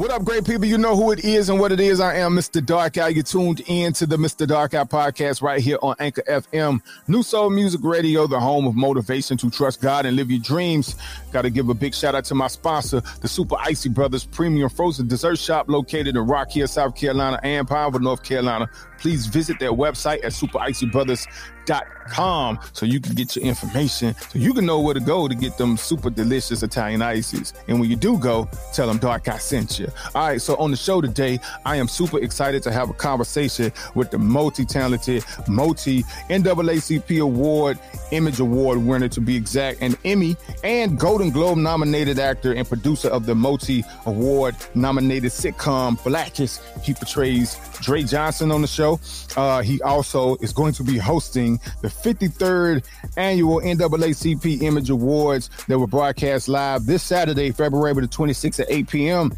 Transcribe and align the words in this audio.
What 0.00 0.10
up, 0.10 0.24
great 0.24 0.46
people? 0.46 0.64
You 0.64 0.78
know 0.78 0.96
who 0.96 1.12
it 1.12 1.26
is 1.26 1.50
and 1.50 1.60
what 1.60 1.72
it 1.72 1.78
is. 1.78 2.00
I 2.00 2.14
am 2.14 2.32
Mr. 2.32 2.64
Dark 2.64 2.96
Eye. 2.96 3.08
You 3.08 3.22
tuned 3.22 3.60
in 3.66 3.92
to 3.92 4.06
the 4.06 4.16
Mr. 4.16 4.48
Dark 4.48 4.72
Eye 4.72 4.84
podcast 4.84 5.42
right 5.42 5.60
here 5.60 5.76
on 5.82 5.94
Anchor 5.98 6.22
FM, 6.22 6.80
New 7.06 7.22
Soul 7.22 7.50
Music 7.50 7.82
Radio, 7.84 8.26
the 8.26 8.40
home 8.40 8.66
of 8.66 8.74
motivation 8.74 9.36
to 9.36 9.50
trust 9.50 9.82
God 9.82 10.06
and 10.06 10.16
live 10.16 10.30
your 10.30 10.40
dreams. 10.40 10.96
Got 11.32 11.42
to 11.42 11.50
give 11.50 11.68
a 11.68 11.74
big 11.74 11.94
shout 11.94 12.14
out 12.14 12.24
to 12.24 12.34
my 12.34 12.46
sponsor, 12.46 13.02
the 13.20 13.28
Super 13.28 13.56
Icy 13.58 13.90
Brothers 13.90 14.24
Premium 14.24 14.70
Frozen 14.70 15.06
Dessert 15.06 15.38
Shop 15.38 15.68
located 15.68 16.16
in 16.16 16.26
Rock 16.26 16.50
Hill, 16.50 16.66
South 16.66 16.96
Carolina, 16.96 17.38
and 17.42 17.68
Pineville, 17.68 18.00
North 18.00 18.22
Carolina. 18.22 18.70
Please 19.00 19.26
visit 19.26 19.58
their 19.58 19.72
website 19.72 20.24
at 20.24 20.32
supericybrothers.com 20.32 22.58
so 22.72 22.86
you 22.86 23.00
can 23.00 23.14
get 23.14 23.36
your 23.36 23.44
information, 23.44 24.14
so 24.14 24.38
you 24.38 24.52
can 24.52 24.66
know 24.66 24.80
where 24.80 24.94
to 24.94 25.00
go 25.00 25.28
to 25.28 25.34
get 25.34 25.56
them 25.56 25.76
super 25.76 26.10
delicious 26.10 26.62
Italian 26.62 27.02
ices. 27.02 27.52
And 27.68 27.80
when 27.80 27.88
you 27.88 27.96
do 27.96 28.18
go, 28.18 28.48
tell 28.72 28.88
them 28.88 28.98
Dark 28.98 29.28
Eye 29.28 29.38
sent 29.38 29.78
you. 29.78 29.88
All 30.14 30.28
right, 30.28 30.40
so 30.40 30.56
on 30.56 30.70
the 30.70 30.76
show 30.76 31.00
today, 31.00 31.38
I 31.64 31.76
am 31.76 31.86
super 31.86 32.18
excited 32.18 32.62
to 32.64 32.72
have 32.72 32.90
a 32.90 32.94
conversation 32.94 33.72
with 33.94 34.10
the 34.10 34.18
multi-talented, 34.18 35.24
multi 35.48 36.02
NAACP 36.28 37.22
Award, 37.22 37.78
Image 38.10 38.40
Award 38.40 38.78
winner 38.78 39.08
to 39.08 39.20
be 39.20 39.36
exact, 39.36 39.78
and 39.80 39.96
Emmy 40.04 40.36
and 40.64 40.98
Golden 40.98 41.30
Globe 41.30 41.58
nominated 41.58 42.18
actor 42.18 42.52
and 42.52 42.68
producer 42.68 43.08
of 43.08 43.26
the 43.26 43.34
multi 43.34 43.84
award 44.06 44.56
nominated 44.74 45.30
sitcom 45.30 46.02
Blackish. 46.02 46.58
He 46.82 46.94
portrays 46.94 47.56
Dre 47.80 48.02
Johnson 48.02 48.50
on 48.50 48.62
the 48.62 48.66
show. 48.66 48.89
Uh, 49.36 49.62
he 49.62 49.80
also 49.82 50.36
is 50.36 50.52
going 50.52 50.72
to 50.74 50.82
be 50.82 50.98
hosting 50.98 51.58
the 51.82 51.88
53rd 51.88 52.84
annual 53.16 53.60
NAACP 53.60 54.62
Image 54.62 54.90
Awards 54.90 55.50
that 55.68 55.78
will 55.78 55.86
broadcast 55.86 56.48
live 56.48 56.86
this 56.86 57.02
Saturday, 57.02 57.50
February 57.50 57.94
the 57.94 58.02
26th 58.02 58.60
at 58.60 58.70
8 58.70 58.88
p.m 58.88 59.32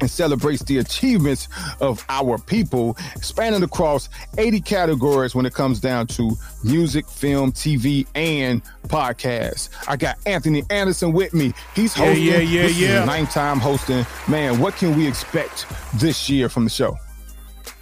and 0.00 0.10
celebrates 0.10 0.62
the 0.64 0.78
achievements 0.78 1.48
of 1.80 2.04
our 2.08 2.38
people, 2.38 2.96
spanning 3.20 3.62
across 3.62 4.08
80 4.38 4.60
categories 4.60 5.34
when 5.34 5.46
it 5.46 5.54
comes 5.54 5.80
down 5.80 6.06
to 6.08 6.36
music, 6.64 7.08
film, 7.08 7.52
TV, 7.52 8.06
and 8.14 8.62
podcasts. 8.88 9.68
I 9.88 9.96
got 9.96 10.16
Anthony 10.26 10.62
Anderson 10.70 11.12
with 11.12 11.34
me. 11.34 11.52
He's 11.74 11.94
hosting. 11.94 12.24
Yeah, 12.24 12.38
yeah, 12.38 12.66
yeah, 12.66 12.88
yeah. 12.88 13.04
Ninth 13.04 13.32
time 13.32 13.58
hosting. 13.58 14.06
Man, 14.28 14.58
what 14.58 14.76
can 14.76 14.96
we 14.96 15.06
expect 15.06 15.66
this 15.94 16.28
year 16.28 16.48
from 16.48 16.64
the 16.64 16.70
show? 16.70 16.98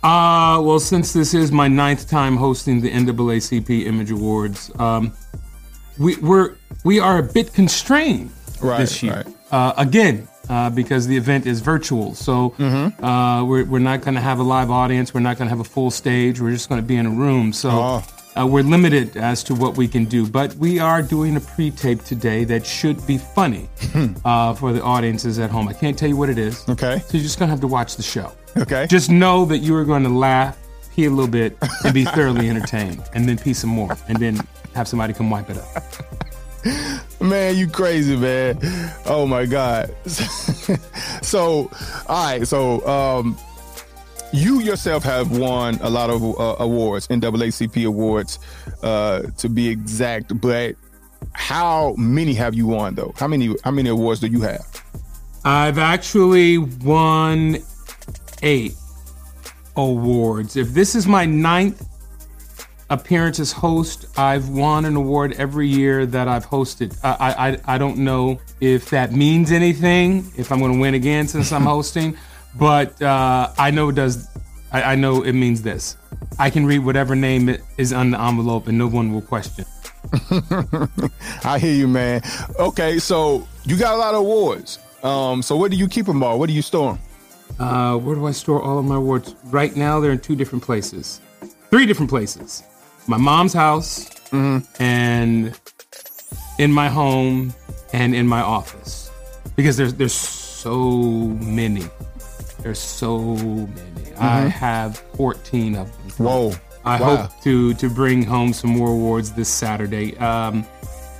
Uh, 0.03 0.61
well, 0.63 0.81
since 0.81 1.13
this 1.13 1.35
is 1.35 1.53
my 1.53 1.69
ninth 1.69 2.09
time 2.09 2.37
hosting 2.37 2.81
the 2.81 2.91
NAACP 2.91 3.87
Image 3.87 4.11
Awards, 4.11 4.71
um, 4.79 5.13
we, 5.99 6.17
we're 6.17 6.55
we 6.85 6.99
are 7.01 7.19
a 7.19 7.23
bit 7.23 7.53
constrained 7.53 8.31
Right, 8.63 8.79
this 8.79 9.03
year. 9.03 9.25
right. 9.27 9.35
Uh, 9.53 9.75
again, 9.77 10.27
uh, 10.49 10.71
because 10.71 11.07
the 11.07 11.17
event 11.17 11.47
is 11.47 11.61
virtual, 11.61 12.15
so 12.15 12.51
Mm-hmm. 12.59 13.05
uh, 13.05 13.45
we're 13.45 13.65
we're 13.65 13.79
not 13.79 14.01
going 14.01 14.15
to 14.15 14.21
have 14.21 14.39
a 14.39 14.43
live 14.43 14.71
audience. 14.71 15.13
We're 15.13 15.21
not 15.21 15.37
going 15.39 15.47
to 15.47 15.51
have 15.57 15.61
a 15.61 15.69
full 15.69 15.91
stage. 15.91 16.41
We're 16.41 16.53
just 16.53 16.69
going 16.69 16.81
to 16.81 16.87
be 16.87 16.97
in 16.97 17.07
a 17.07 17.11
room. 17.11 17.53
So. 17.53 17.71
Oh. 17.71 18.05
Uh, 18.39 18.47
we're 18.47 18.63
limited 18.63 19.17
as 19.17 19.43
to 19.45 19.55
what 19.55 19.77
we 19.77 19.89
can 19.89 20.05
do, 20.05 20.27
but 20.27 20.55
we 20.55 20.79
are 20.79 21.03
doing 21.03 21.37
a 21.37 21.41
pre-tape 21.41 22.03
today 22.05 22.45
that 22.45 22.65
should 22.65 23.05
be 23.07 23.19
funny 23.19 23.69
uh, 24.25 24.55
for 24.55 24.73
the 24.73 24.83
audiences 24.83 25.39
at 25.41 25.51
home. 25.51 25.67
I 25.69 25.73
can't 25.73 25.99
tell 25.99 26.09
you 26.09 26.17
what 26.17 26.31
it 26.31 26.39
is, 26.39 26.65
Okay. 26.69 27.01
so 27.01 27.17
you're 27.17 27.25
just 27.25 27.39
gonna 27.41 27.51
have 27.51 27.61
to 27.61 27.67
watch 27.67 27.97
the 27.97 28.03
show. 28.05 28.31
Okay. 28.57 28.87
Just 28.89 29.11
know 29.11 29.45
that 29.47 29.59
you 29.59 29.75
are 29.77 29.85
going 29.85 30.03
to 30.05 30.09
laugh, 30.09 30.57
pee 30.95 31.07
a 31.07 31.11
little 31.11 31.31
bit, 31.31 31.57
and 31.85 31.93
be 31.95 32.05
thoroughly 32.05 32.49
entertained, 32.49 33.03
and 33.15 33.29
then 33.29 33.37
pee 33.39 33.53
some 33.55 33.71
more, 33.71 33.97
and 34.09 34.17
then 34.19 34.41
have 34.75 34.87
somebody 34.89 35.13
come 35.13 35.29
wipe 35.31 35.51
it 35.51 35.59
up. 35.59 35.83
Man, 37.21 37.57
you 37.57 37.69
crazy, 37.69 38.17
man. 38.17 38.59
Oh 39.07 39.25
my 39.27 39.45
God. 39.47 39.95
so, 41.23 41.71
all 42.09 42.25
right. 42.25 42.47
So, 42.47 42.87
um, 42.87 43.39
you 44.33 44.61
yourself 44.61 45.03
have 45.05 45.37
won 45.37 45.79
a 45.83 45.91
lot 45.91 46.11
of 46.11 46.23
uh, 46.23 46.57
awards, 46.59 47.09
NAACP 47.09 47.87
awards, 47.87 48.39
uh, 48.83 49.23
to 49.39 49.49
be 49.49 49.69
exact. 49.69 50.41
But 50.41 50.77
how 51.33 51.95
many 51.97 52.35
have 52.35 52.55
you 52.55 52.67
won, 52.67 52.95
though? 52.95 53.13
How 53.17 53.29
many? 53.29 53.55
How 53.65 53.71
many 53.71 53.89
awards 53.91 54.21
do 54.21 54.27
you 54.27 54.41
have? 54.43 54.67
I've 55.45 55.79
actually 55.79 56.59
won 56.59 57.59
eight 58.43 58.75
awards. 59.77 60.57
If 60.57 60.69
this 60.71 60.95
is 60.95 61.07
my 61.07 61.25
ninth 61.25 61.87
appearance 62.91 63.39
as 63.39 63.53
host, 63.53 64.07
I've 64.19 64.49
won 64.49 64.85
an 64.85 64.97
award 64.97 65.35
every 65.35 65.69
year 65.69 66.07
that 66.07 66.29
I've 66.29 66.47
hosted. 66.47 66.99
I, 67.03 67.51
I 67.51 67.75
I 67.75 67.79
don't 67.79 67.99
know 67.99 68.41
if 68.61 68.91
that 68.91 69.13
means 69.13 69.53
anything. 69.53 70.31
If 70.37 70.53
I'm 70.53 70.59
going 70.59 70.75
to 70.75 70.81
win 70.81 70.95
again 70.95 71.27
since 71.29 71.53
I'm 71.53 71.63
hosting, 71.63 72.17
but 72.59 73.01
uh, 73.03 73.53
I 73.59 73.71
know 73.71 73.89
it 73.89 73.95
does. 73.95 74.29
I, 74.73 74.83
I 74.83 74.95
know 74.95 75.23
it 75.23 75.33
means 75.33 75.63
this. 75.63 75.97
I 76.39 76.51
can 76.51 76.67
read 76.67 76.81
whatever 76.81 77.15
name 77.15 77.49
it 77.49 77.63
is 77.77 77.93
on 77.93 78.11
the 78.11 78.21
envelope, 78.21 78.69
and 78.69 78.79
no 78.79 78.87
one 78.87 79.13
will 79.13 79.23
question. 79.23 79.65
I 81.45 81.59
hear 81.59 81.75
you, 81.75 81.89
man. 81.89 82.23
Okay, 82.59 82.99
so 82.99 83.47
you 83.65 83.77
got 83.77 83.95
a 83.95 83.99
lot 83.99 84.15
of 84.15 84.21
awards. 84.21 84.79
Um, 85.03 85.43
so 85.43 85.57
where 85.57 85.69
do 85.69 85.77
you 85.77 85.89
keep 85.89 86.07
them 86.07 86.23
all? 86.23 86.39
Where 86.39 86.47
do 86.47 86.53
you 86.53 86.63
store 86.63 86.95
them? 86.95 87.03
Uh, 87.59 87.99
where 87.99 88.15
do 88.15 88.27
I 88.27 88.33
store 88.33 88.63
all 88.63 88.79
of 88.79 88.85
my 88.85 88.97
awards? 88.97 89.35
Right 89.45 89.75
now, 89.77 90.01
they're 90.01 90.13
in 90.13 90.21
two 90.21 90.37
different 90.37 90.65
places, 90.65 91.21
three 91.71 91.87
different 91.87 92.11
places. 92.11 92.63
My 93.07 93.17
mom's 93.17 93.53
house, 93.53 94.11
and 94.33 95.59
in 96.59 96.73
my 96.73 96.89
home, 96.89 97.53
and 97.93 98.15
in 98.15 98.27
my 98.27 98.41
office, 98.41 99.11
because 99.57 99.77
there's 99.77 99.95
there's 99.95 100.15
so 100.15 100.89
many. 101.41 101.85
There's 102.63 102.79
so 102.79 103.19
many. 103.21 104.15
I 104.19 104.41
have 104.49 104.99
14 105.17 105.77
of 105.77 105.91
them. 106.17 106.27
Whoa. 106.27 106.53
I 106.85 106.99
Wow. 107.01 107.17
hope 107.17 107.43
to 107.43 107.75
to 107.75 107.91
bring 107.91 108.23
home 108.23 108.53
some 108.55 108.71
more 108.71 108.89
awards 108.89 109.33
this 109.33 109.49
Saturday. 109.49 110.17
Um, 110.19 110.63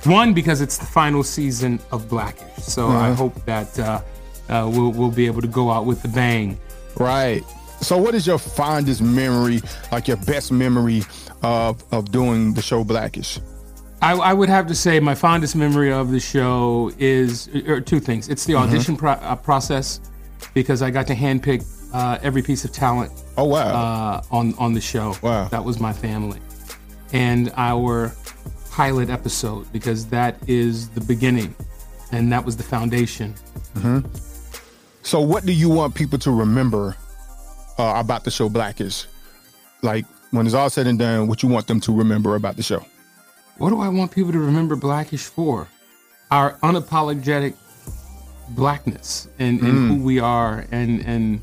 one 0.05 0.33
because 0.33 0.59
it's 0.61 0.77
the 0.79 0.85
final 0.87 1.23
season 1.23 1.79
of 1.91 2.09
Blackish, 2.09 2.63
so 2.63 2.87
I 2.89 3.11
hope 3.11 3.35
that 3.45 3.77
uh, 3.79 4.01
uh, 4.49 4.67
we'll 4.73 4.91
we'll 4.91 5.11
be 5.11 5.27
able 5.27 5.41
to 5.41 5.47
go 5.47 5.69
out 5.69 5.85
with 5.85 6.03
a 6.03 6.07
bang. 6.07 6.57
Right. 6.97 7.43
So, 7.81 7.97
what 7.97 8.15
is 8.15 8.25
your 8.25 8.39
fondest 8.39 9.01
memory, 9.03 9.61
like 9.91 10.07
your 10.07 10.17
best 10.17 10.51
memory 10.51 11.03
of 11.43 11.83
of 11.91 12.11
doing 12.11 12.55
the 12.55 12.61
show 12.63 12.83
Blackish? 12.83 13.39
I, 14.01 14.13
I 14.13 14.33
would 14.33 14.49
have 14.49 14.65
to 14.65 14.73
say 14.73 14.99
my 14.99 15.13
fondest 15.13 15.55
memory 15.55 15.91
of 15.91 16.09
the 16.09 16.19
show 16.19 16.91
is 16.97 17.47
or 17.67 17.79
two 17.81 17.99
things. 17.99 18.29
It's 18.29 18.45
the 18.45 18.55
audition 18.55 18.97
pro- 18.97 19.11
uh, 19.11 19.35
process 19.35 20.01
because 20.53 20.81
I 20.81 20.91
got 20.91 21.07
to 21.07 21.15
handpick 21.15 21.65
uh, 21.93 22.17
every 22.23 22.41
piece 22.41 22.63
of 22.65 22.71
talent 22.71 23.11
Oh 23.37 23.45
wow. 23.45 23.59
uh, 23.67 24.21
on 24.31 24.53
on 24.57 24.73
the 24.73 24.81
show. 24.81 25.15
Wow. 25.21 25.47
that 25.49 25.63
was 25.63 25.79
my 25.79 25.93
family, 25.93 26.39
and 27.13 27.51
our 27.57 28.13
pilot 28.71 29.09
episode 29.09 29.71
because 29.73 30.05
that 30.07 30.37
is 30.47 30.89
the 30.89 31.01
beginning, 31.01 31.53
and 32.11 32.31
that 32.31 32.45
was 32.45 32.55
the 32.57 32.63
foundation. 32.63 33.33
so, 35.03 35.19
what 35.19 35.45
do 35.45 35.51
you 35.53 35.69
want 35.69 35.95
people 35.95 36.19
to 36.19 36.31
remember 36.31 36.95
uh, 37.77 37.93
about 37.97 38.23
the 38.23 38.31
show 38.31 38.49
Blackish? 38.49 39.05
Like 39.81 40.05
when 40.31 40.45
it's 40.45 40.55
all 40.55 40.69
said 40.69 40.87
and 40.87 40.97
done, 40.99 41.27
what 41.27 41.43
you 41.43 41.49
want 41.49 41.67
them 41.67 41.79
to 41.81 41.91
remember 41.95 42.35
about 42.35 42.55
the 42.55 42.63
show? 42.63 42.85
What 43.57 43.69
do 43.69 43.81
I 43.81 43.89
want 43.89 44.11
people 44.11 44.31
to 44.31 44.39
remember 44.39 44.75
Blackish 44.75 45.23
for? 45.25 45.67
Our 46.29 46.57
unapologetic 46.59 47.55
blackness 48.55 49.27
and, 49.39 49.59
and 49.61 49.89
who 49.89 49.97
mm. 49.97 50.01
we 50.03 50.19
are 50.19 50.65
and 50.71 51.05
and 51.05 51.41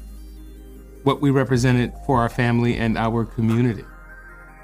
what 1.04 1.20
we 1.20 1.30
represented 1.30 1.92
for 2.06 2.20
our 2.20 2.28
family 2.28 2.76
and 2.76 2.98
our 2.98 3.24
community. 3.24 3.84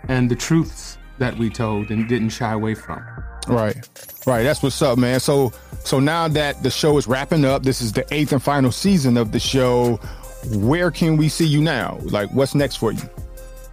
And 0.09 0.31
the 0.31 0.37
truths 0.37 0.99
that 1.19 1.37
we 1.39 1.49
told 1.49 1.91
and 1.91 2.09
didn't 2.09 2.31
shy 2.31 2.53
away 2.53 2.75
from. 2.75 3.03
Right. 3.49 3.77
Right. 4.27 4.43
That's 4.43 4.63
what's 4.63 4.81
up, 4.83 4.99
man. 4.99 5.21
So, 5.21 5.53
so 5.85 6.01
now 6.01 6.29
that 6.29 6.63
the 6.63 6.71
show 6.71 6.99
is 6.99 7.07
wrapping 7.07 7.45
up, 7.45 7.63
this 7.63 7.81
is 7.81 7.93
the 7.93 8.07
eighth 8.13 8.33
and 8.33 8.43
final 8.43 8.73
season 8.73 9.17
of 9.17 9.33
the 9.33 9.41
show. 9.41 9.97
Where 10.57 10.91
can 10.91 11.17
we 11.17 11.29
see 11.29 11.47
you 11.47 11.63
now? 11.63 11.99
Like, 12.03 12.31
what's 12.33 12.55
next 12.55 12.77
for 12.77 12.93
you? 12.93 13.09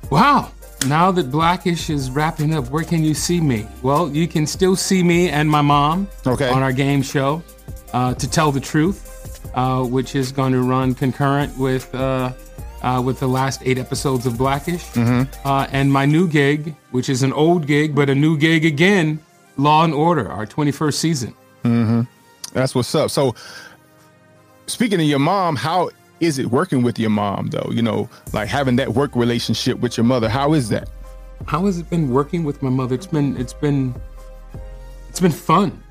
Wow. 0.10 0.52
Now 0.88 1.12
that 1.12 1.30
Blackish 1.30 1.90
is 1.90 2.10
wrapping 2.10 2.56
up, 2.56 2.70
where 2.70 2.84
can 2.84 3.04
you 3.04 3.14
see 3.14 3.40
me? 3.40 3.68
Well, 3.82 4.10
you 4.10 4.28
can 4.28 4.48
still 4.48 4.76
see 4.76 5.04
me 5.04 5.30
and 5.30 5.50
my 5.50 5.62
mom 5.62 6.08
Okay. 6.26 6.50
on 6.50 6.64
our 6.64 6.72
game 6.72 7.02
show, 7.02 7.44
uh, 7.94 8.14
To 8.16 8.30
Tell 8.30 8.52
the 8.52 8.60
Truth, 8.60 9.52
uh, 9.56 9.84
which 9.84 10.16
is 10.16 10.32
going 10.32 10.54
to 10.54 10.62
run 10.62 10.94
concurrent 10.96 11.58
with 11.58 11.94
uh, 11.94 12.32
uh, 12.82 13.02
with 13.04 13.20
the 13.20 13.28
last 13.28 13.62
eight 13.64 13.78
episodes 13.78 14.26
of 14.26 14.38
Blackish. 14.38 14.86
Uh, 14.98 15.68
and 15.72 15.92
my 15.92 16.06
new 16.06 16.28
gig, 16.28 16.76
which 16.92 17.10
is 17.10 17.22
an 17.24 17.32
old 17.34 17.68
gig, 17.68 17.94
but 17.94 18.10
a 18.10 18.16
new 18.16 18.38
gig 18.38 18.66
again, 18.66 19.20
Law 19.58 19.84
and 19.84 19.94
Order, 19.94 20.32
our 20.32 20.46
21st 20.48 20.94
season. 20.94 21.36
That's 22.54 22.74
what's 22.76 22.94
up. 22.96 23.12
So, 23.12 23.36
speaking 24.68 25.00
of 25.00 25.06
your 25.06 25.20
mom, 25.20 25.56
how 25.56 25.92
is 26.20 26.38
it 26.40 26.48
working 26.48 26.82
with 26.82 26.98
your 27.00 27.12
mom, 27.12 27.48
though? 27.48 27.70
You 27.72 27.82
know, 27.82 28.10
like 28.34 28.50
having 28.50 28.76
that 28.78 28.94
work 28.94 29.16
relationship 29.16 29.80
with 29.80 29.96
your 29.96 30.06
mother. 30.06 30.28
How 30.28 30.54
is 30.54 30.70
that? 30.70 30.90
how 31.48 31.66
has 31.66 31.80
it 31.80 31.90
been 31.90 32.10
working 32.10 32.44
with 32.44 32.62
my 32.62 32.70
mother? 32.70 32.96
It's 32.96 33.08
been 33.08 33.38
it's 33.38 33.54
been 33.54 33.96
it's 35.10 35.20
been 35.20 35.32
fun, 35.32 35.82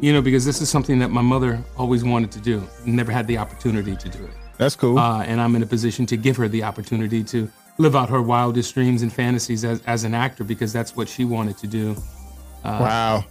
you 0.00 0.12
know, 0.12 0.22
because 0.22 0.44
this 0.44 0.60
is 0.60 0.68
something 0.68 0.98
that 0.98 1.10
my 1.10 1.22
mother 1.22 1.62
always 1.76 2.04
wanted 2.04 2.30
to 2.32 2.40
do, 2.40 2.66
never 2.84 3.12
had 3.12 3.26
the 3.26 3.38
opportunity 3.38 3.96
to 3.96 4.08
do 4.08 4.24
it. 4.24 4.30
That's 4.58 4.76
cool. 4.76 4.98
Uh, 4.98 5.22
and 5.22 5.40
I'm 5.40 5.54
in 5.54 5.62
a 5.62 5.66
position 5.66 6.06
to 6.06 6.16
give 6.16 6.36
her 6.36 6.48
the 6.48 6.62
opportunity 6.62 7.22
to 7.24 7.50
live 7.78 7.94
out 7.94 8.08
her 8.08 8.22
wildest 8.22 8.74
dreams 8.74 9.02
and 9.02 9.12
fantasies 9.12 9.64
as, 9.64 9.82
as 9.86 10.04
an 10.04 10.14
actor 10.14 10.44
because 10.44 10.72
that's 10.72 10.96
what 10.96 11.08
she 11.08 11.24
wanted 11.24 11.58
to 11.58 11.66
do. 11.66 11.96
Uh, 12.64 12.78
wow. 12.80 13.24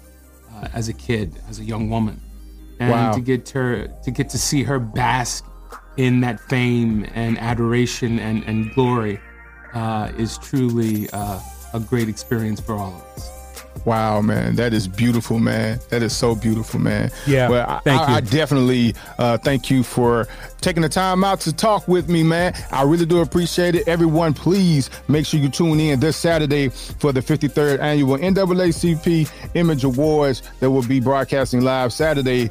Uh, 0.53 0.67
as 0.73 0.87
a 0.87 0.93
kid, 0.93 1.33
as 1.49 1.59
a 1.59 1.63
young 1.63 1.89
woman, 1.89 2.21
and 2.79 2.91
wow. 2.91 3.11
to 3.11 3.19
get 3.19 3.49
her 3.49 3.87
to 3.87 4.11
get 4.11 4.29
to 4.29 4.37
see 4.37 4.63
her 4.63 4.79
bask 4.79 5.45
in 5.97 6.21
that 6.21 6.39
fame 6.39 7.05
and 7.13 7.37
adoration 7.39 8.19
and, 8.19 8.43
and 8.45 8.73
glory 8.73 9.19
uh, 9.73 10.11
is 10.17 10.37
truly 10.37 11.09
uh, 11.11 11.39
a 11.73 11.79
great 11.79 12.07
experience 12.07 12.61
for 12.61 12.75
all 12.75 12.93
of 12.93 13.01
us. 13.17 13.34
Wow, 13.83 14.21
man, 14.21 14.55
that 14.55 14.73
is 14.73 14.87
beautiful, 14.87 15.37
man. 15.37 15.79
That 15.89 16.01
is 16.01 16.15
so 16.15 16.33
beautiful, 16.33 16.79
man. 16.79 17.11
Yeah, 17.27 17.49
well, 17.49 17.69
I, 17.69 17.79
thank 17.79 18.01
I, 18.01 18.09
you. 18.09 18.15
I 18.15 18.21
definitely 18.21 18.95
uh, 19.19 19.37
thank 19.37 19.69
you 19.69 19.83
for 19.83 20.27
taking 20.61 20.81
the 20.81 20.89
time 20.89 21.23
out 21.23 21.41
to 21.41 21.53
talk 21.53 21.87
with 21.87 22.09
me, 22.09 22.23
man. 22.23 22.55
I 22.71 22.83
really 22.83 23.05
do 23.05 23.21
appreciate 23.21 23.75
it. 23.75 23.87
Everyone, 23.87 24.33
please 24.33 24.89
make 25.07 25.25
sure 25.25 25.39
you 25.39 25.49
tune 25.49 25.79
in 25.79 25.99
this 25.99 26.17
Saturday 26.17 26.69
for 26.69 27.11
the 27.11 27.19
53rd 27.19 27.79
annual 27.79 28.17
NAACP 28.17 29.29
Image 29.53 29.83
Awards 29.83 30.41
that 30.59 30.71
will 30.71 30.87
be 30.87 30.99
broadcasting 30.99 31.61
live 31.61 31.93
Saturday, 31.93 32.49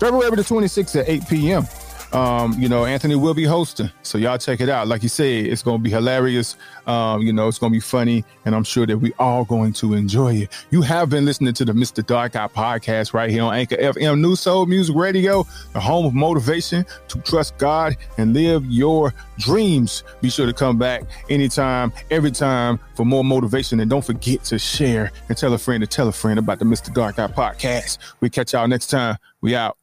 February 0.00 0.30
the 0.30 0.42
26th 0.42 0.98
at 0.98 1.08
8 1.08 1.28
p.m. 1.28 1.66
Um, 2.12 2.54
you 2.58 2.68
know, 2.68 2.84
Anthony 2.84 3.14
will 3.14 3.32
be 3.32 3.44
hosting. 3.44 3.90
So 4.02 4.18
y'all 4.18 4.36
check 4.36 4.60
it 4.60 4.68
out. 4.68 4.86
Like 4.86 5.02
you 5.02 5.08
said, 5.08 5.46
it's 5.46 5.62
going 5.62 5.78
to 5.78 5.82
be 5.82 5.90
hilarious. 5.90 6.56
Um, 6.86 7.22
you 7.22 7.32
know, 7.32 7.48
it's 7.48 7.58
going 7.58 7.72
to 7.72 7.76
be 7.76 7.80
funny. 7.80 8.24
And 8.44 8.54
I'm 8.54 8.64
sure 8.64 8.86
that 8.86 8.98
we 8.98 9.12
all 9.18 9.44
going 9.44 9.72
to 9.74 9.94
enjoy 9.94 10.34
it. 10.34 10.66
You 10.70 10.82
have 10.82 11.08
been 11.08 11.24
listening 11.24 11.54
to 11.54 11.64
the 11.64 11.72
Mr. 11.72 12.04
Dark 12.04 12.36
Eye 12.36 12.48
podcast 12.48 13.14
right 13.14 13.30
here 13.30 13.42
on 13.42 13.54
Anchor 13.54 13.76
FM 13.76 14.20
New 14.20 14.36
Soul 14.36 14.66
Music 14.66 14.94
Radio, 14.94 15.46
the 15.72 15.80
home 15.80 16.04
of 16.04 16.12
motivation 16.12 16.84
to 17.08 17.20
trust 17.22 17.56
God 17.56 17.96
and 18.18 18.34
live 18.34 18.64
your 18.66 19.14
dreams. 19.38 20.04
Be 20.20 20.28
sure 20.28 20.46
to 20.46 20.52
come 20.52 20.78
back 20.78 21.04
anytime, 21.30 21.92
every 22.10 22.30
time 22.30 22.78
for 22.94 23.06
more 23.06 23.24
motivation. 23.24 23.80
And 23.80 23.90
don't 23.90 24.04
forget 24.04 24.44
to 24.44 24.58
share 24.58 25.12
and 25.28 25.38
tell 25.38 25.54
a 25.54 25.58
friend 25.58 25.80
to 25.80 25.86
tell 25.86 26.08
a 26.08 26.12
friend 26.12 26.38
about 26.38 26.58
the 26.58 26.66
Mr. 26.66 26.92
Dark 26.92 27.18
Eye 27.18 27.28
podcast. 27.28 27.98
We 28.20 28.28
catch 28.28 28.52
y'all 28.52 28.68
next 28.68 28.88
time. 28.88 29.16
We 29.40 29.56
out. 29.56 29.76